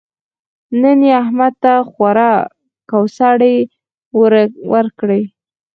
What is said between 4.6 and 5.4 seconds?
ورکړې.